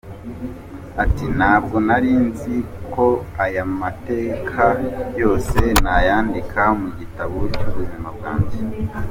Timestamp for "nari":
1.87-2.11